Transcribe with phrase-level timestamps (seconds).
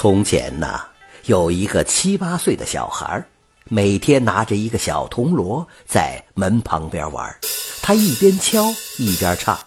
[0.00, 0.80] 从前呐，
[1.26, 3.22] 有一个七八岁的小孩，
[3.68, 7.30] 每天拿着一个小铜锣在门旁边玩。
[7.82, 9.58] 他一边敲一边唱：“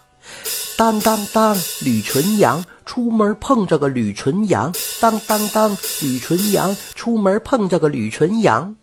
[0.76, 8.74] 当当当，吕纯阳出门碰着个吕纯阳，当当当，吕纯阳出门碰着个吕纯阳。”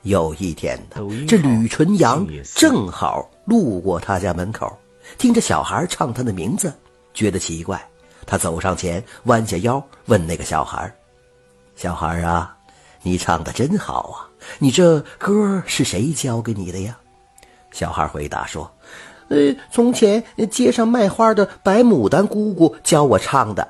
[0.00, 4.74] 有一天呢，这吕纯阳正好路过他家门口，
[5.18, 6.72] 听着小孩唱他的名字，
[7.12, 7.86] 觉得奇怪。
[8.26, 10.92] 他走上前，弯下腰问那个小孩
[11.76, 12.56] ：“小孩啊，
[13.02, 14.26] 你唱的真好啊！
[14.58, 16.98] 你这歌是谁教给你的呀？”
[17.70, 18.70] 小孩回答说
[19.28, 23.66] ：“呃，从前街上卖花的白牡丹姑姑教我唱的。”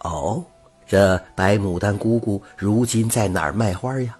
[0.00, 0.44] 哦，
[0.86, 4.16] 这白牡丹姑姑如今在哪儿卖花呀？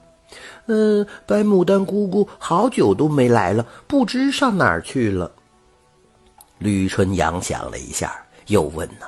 [0.66, 5.30] 嗯，白牡丹姑姑好久都没来了，不知上哪儿去了。
[6.58, 8.14] 吕春阳想了一下，
[8.46, 9.06] 又问呢。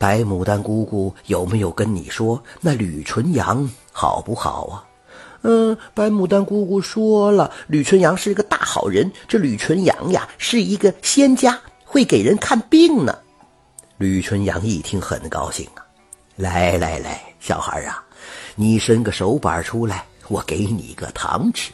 [0.00, 4.88] 白牡丹姑姑有没有跟你说那吕纯阳好不好啊？
[5.42, 9.12] 嗯，白牡丹姑姑说了，吕纯阳是个大好人。
[9.28, 13.14] 这吕纯阳呀，是一个仙家，会给人看病呢。
[13.98, 15.84] 吕纯阳一听很高兴啊，
[16.36, 18.02] 来来来，小孩啊，
[18.54, 21.70] 你伸个手板出来，我给你个糖吃。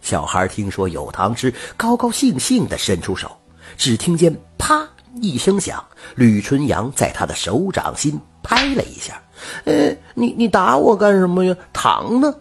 [0.00, 3.30] 小孩听说有糖吃，高高兴兴地伸出手，
[3.76, 4.84] 只听见啪。
[5.20, 9.20] 一声响，吕春阳在他的手掌心拍了一下。
[9.64, 11.54] 呃，你你打我干什么呀？
[11.72, 12.34] 糖呢？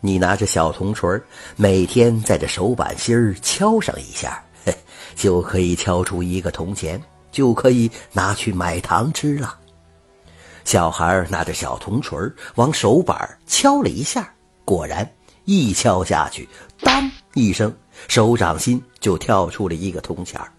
[0.00, 1.20] 你拿着小铜锤，
[1.56, 4.76] 每天在这手板心儿敲上一下，嘿，
[5.14, 7.00] 就可以敲出一个铜钱，
[7.32, 9.58] 就可以拿去买糖吃了。
[10.64, 12.18] 小孩拿着小铜锤
[12.56, 14.32] 往手板敲了一下，
[14.64, 15.08] 果然
[15.44, 16.48] 一敲下去，
[16.80, 17.74] 当一声，
[18.06, 20.52] 手掌心就跳出了一个铜钱儿。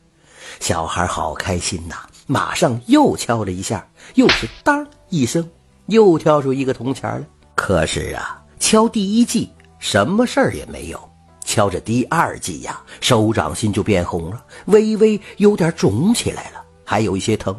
[0.59, 1.95] 小孩好开心呐！
[2.25, 5.49] 马上又敲了一下，又是当一声，
[5.88, 7.25] 又跳出一个铜钱来。
[7.55, 9.49] 可是啊，敲第一记
[9.80, 11.09] 什么事儿也没有，
[11.45, 17.55] 敲着第二记呀，手掌心就变红了，微微有点肿起来了，还有一些疼。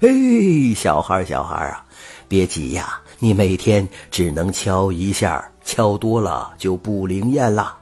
[0.00, 0.08] 哎，
[0.74, 1.84] 小孩小孩啊，
[2.26, 7.76] 别急呀，你每天只能敲一下，敲多了就不灵验了，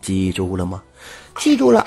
[0.00, 0.82] 记住了吗？
[1.38, 1.86] 记住了。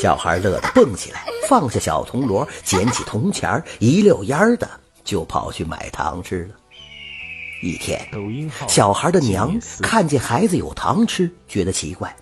[0.00, 4.68] 小孩乐得蹦起来，放下小铜锣，捡起铜钱一溜烟儿的
[5.04, 6.54] 就跑去买糖吃了。
[7.62, 8.06] 一天，
[8.68, 12.14] 小孩的娘看见孩子有糖吃，觉得奇怪：“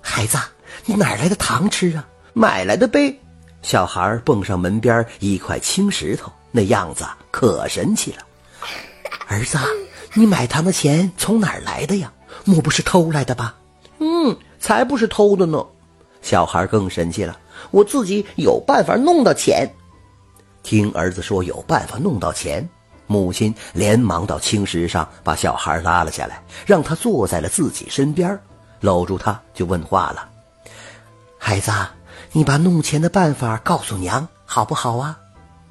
[0.00, 0.38] 孩子，
[0.86, 2.06] 你哪来的糖吃啊？
[2.32, 3.18] 买来的呗。”
[3.60, 8.18] 小孩蹦上门边一块青石头，那样子可神气了。
[9.26, 9.58] 儿子，
[10.14, 12.12] 你买糖的钱从哪儿来的呀？
[12.44, 13.54] 莫不是偷来的吧？
[13.98, 15.64] 嗯，才不是偷的呢。
[16.20, 17.38] 小孩更神气了，
[17.70, 19.68] 我自己有办法弄到钱。
[20.62, 22.66] 听儿子说有办法弄到钱，
[23.06, 28.38] 母亲连忙到青石上把小孩拉了下来，让他坐在了自己身边，
[28.80, 30.28] 搂住他就问话了
[31.38, 31.70] ：“孩子，
[32.32, 35.18] 你把弄钱的办法告诉娘好不好啊？”“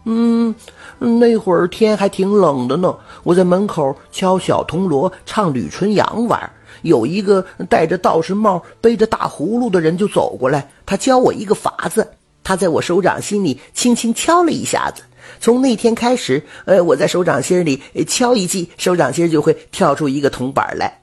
[0.06, 0.54] 嗯，
[1.00, 6.52] 那会儿天还挺冷的呢，我在门口敲小铜锣，唱吕春阳玩。”
[6.84, 12.08] 有一个戴着道士帽、背着大葫芦的人就走过来，他教我一个法子。
[12.44, 15.02] 他在我手掌心里轻轻敲了一下子，
[15.40, 21.02] 从那天开始，呃，我在手掌心里敲一记，手掌心就会跳出一个铜板来。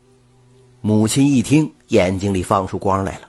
[0.83, 3.29] 母亲一听，眼睛里放出光来了。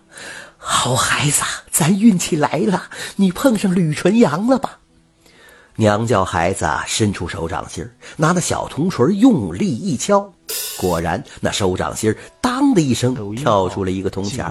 [0.57, 1.41] 好孩子，
[1.71, 2.83] 咱运气来了，
[3.15, 4.79] 你碰上吕纯阳了吧？
[5.77, 10.31] 娘叫孩子伸出手掌心拿那小铜锤用力一敲。
[10.81, 14.43] 果然，那手掌心当的一声跳出了一个铜钱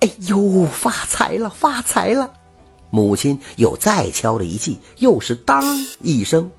[0.00, 2.30] 哎呦，发财了，发财了！
[2.90, 5.64] 母亲又再敲了一记，又是当
[6.02, 6.50] 一声，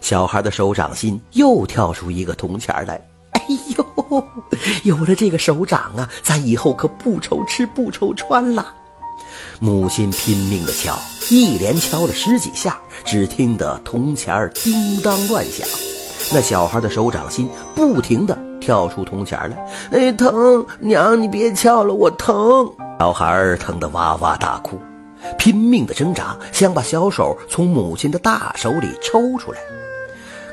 [0.00, 2.94] 小孩的手掌心又跳出一个铜钱来。
[3.32, 3.44] 哎
[3.76, 4.24] 呦，
[4.84, 8.74] 有了这个手掌啊，咱以后可不愁吃不愁穿了。
[9.60, 15.68] 母亲拼命的敲，一连敲了十几下，只听得铜钱叮当乱响。
[16.30, 20.64] 那小孩的手掌心不停地跳出铜钱来，哎，疼！
[20.78, 22.70] 娘，你别敲了，我疼！
[23.00, 24.78] 小孩疼得哇哇大哭，
[25.36, 29.58] 拼命的挣扎，想把小手从母亲的大手里抽出来。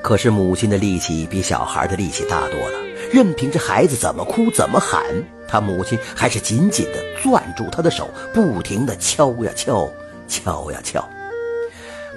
[0.01, 2.79] 可是母亲的力气比小孩的力气大多了，
[3.11, 5.01] 任凭这孩子怎么哭怎么喊，
[5.47, 9.87] 他母亲还是紧紧地攥住他的手，不停地敲呀敲，
[10.27, 11.07] 敲呀敲。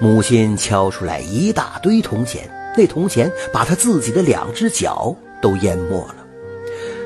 [0.00, 2.50] 母亲敲出来一大堆铜钱。
[2.76, 6.16] 那铜钱把他自己的两只脚都淹没了，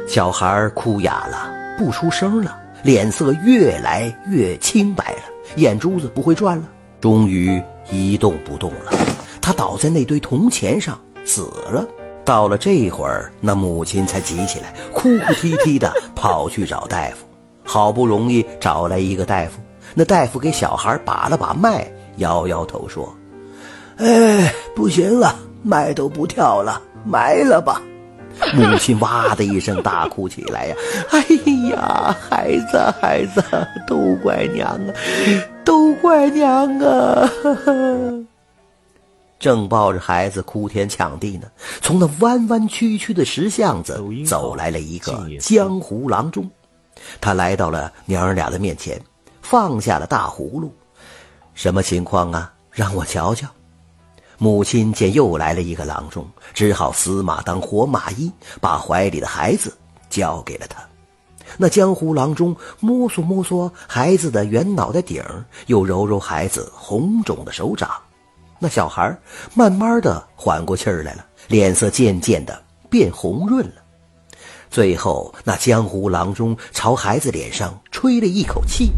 [0.07, 5.23] 小孩哭哑了，不出声了，脸色越来越青白了，
[5.57, 6.65] 眼珠子不会转了，
[7.01, 7.61] 终于
[7.91, 8.93] 一动不动了。
[9.41, 11.87] 他倒在那堆铜钱上，死了。
[12.25, 17.27] 到了这会儿，那母亲才急起来，哭哭啼啼的跑去找大夫。
[17.65, 19.61] 好不容易找来一个大夫，
[19.95, 21.87] 那大夫给小孩把了把脉，
[22.17, 23.13] 摇摇头说
[23.99, 25.37] ：“哎，不行了，
[25.67, 27.83] 脉都不跳了，埋了吧。”
[28.55, 30.77] 母亲哇的一声大哭起来呀！
[31.11, 31.21] 哎
[31.71, 33.43] 呀，孩子，孩子，
[33.87, 34.93] 都怪娘啊，
[35.65, 37.31] 都怪娘啊！
[39.41, 41.49] 正抱着孩子哭天抢地呢，
[41.81, 46.47] 从那弯弯曲曲的石巷子走来了一个江湖郎中。
[47.21, 49.01] 他来到了娘儿俩的面前，
[49.41, 50.71] 放下了大葫芦。
[51.55, 52.53] 什么情况啊？
[52.71, 53.49] 让我瞧瞧。
[54.38, 58.31] 母亲见又来了一个郎中，只好死马当活马医，
[58.61, 59.77] 把怀里的孩子
[60.11, 60.83] 交给了他。
[61.56, 65.23] 那江湖郎中摸索摸索孩子的圆脑袋顶
[65.67, 67.91] 又揉揉孩子红肿的手掌。
[68.59, 69.17] 那小孩
[69.55, 73.82] 慢慢的缓过气儿来了，脸色渐渐的变红润了。
[74.71, 78.91] 最后，那江湖郎中朝孩子脸上吹了一口气，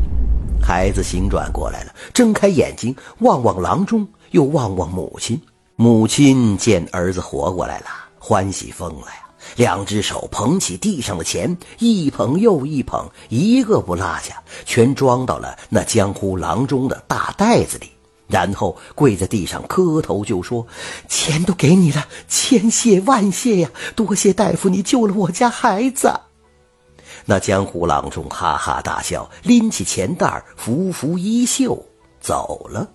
[0.61, 4.09] 孩子醒转过来了，睁开眼睛望望郎中。
[4.31, 5.41] 又望望母亲，
[5.77, 7.87] 母亲见儿子活过来了，
[8.19, 9.25] 欢喜疯了呀！
[9.57, 17.91] 两只手捧起地上的钱，一捧又一捧，一个不落下，全装到了那江湖郎中的大袋子里，
[18.27, 20.67] 然后跪在地上磕头就说
[21.09, 23.71] ：“钱都给你了，千谢万谢呀！
[23.97, 26.13] 多谢大夫，你救了我家孩子。”
[27.25, 31.81] 那江湖郎中哈哈大笑，拎起钱袋，拂拂衣袖
[32.21, 32.87] 走了。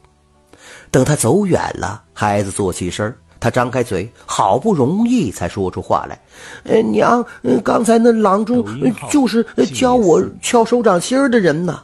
[0.94, 6.22] 等他走远了，孩子坐起身他张开嘴，好不容易才说出话来
[6.66, 7.26] ：“呃，娘，
[7.64, 8.64] 刚才那郎中
[9.10, 9.44] 就是
[9.74, 11.84] 教我敲手掌心的人呢。”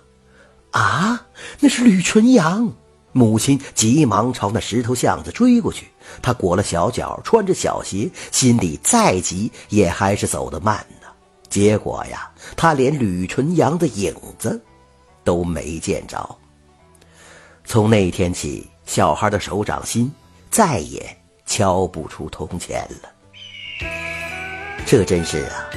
[0.70, 1.26] 啊，
[1.60, 2.72] 那是吕纯阳。
[3.12, 5.88] 母亲急忙朝那石头巷子追过去。
[6.22, 11.08] 他裹了小脚，穿着小鞋，心里再急也还是走得慢呢。
[11.50, 14.62] 结果呀，他连吕纯阳的影子
[15.24, 16.30] 都没见着。
[17.66, 18.70] 从那天起。
[18.90, 20.12] 小孩的手掌心
[20.50, 21.16] 再也
[21.46, 23.10] 敲不出铜钱了，
[24.84, 25.70] 这真是啊！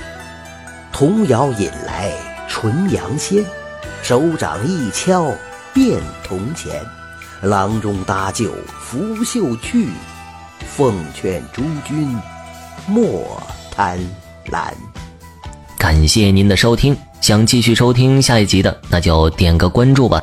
[0.91, 2.11] 童谣引来
[2.49, 3.45] 纯阳仙，
[4.03, 5.31] 手掌一敲
[5.75, 6.83] 变铜钱，
[7.43, 8.51] 郎中搭救
[8.81, 9.91] 拂袖去，
[10.67, 12.19] 奉劝诸君
[12.87, 13.39] 莫
[13.71, 13.99] 贪
[14.47, 14.73] 婪。
[15.79, 20.23] 感谢您的收听，想继续收听下一集的，那就点个关注吧。